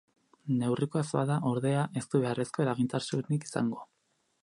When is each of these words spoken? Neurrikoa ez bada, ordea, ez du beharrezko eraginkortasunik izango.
Neurrikoa 0.61 1.01
ez 1.01 1.09
bada, 1.17 1.37
ordea, 1.51 1.85
ez 2.01 2.05
du 2.15 2.25
beharrezko 2.25 2.67
eraginkortasunik 2.67 3.51
izango. 3.53 3.89